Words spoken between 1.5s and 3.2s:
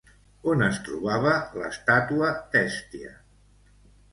l'estàtua d'Hèstia?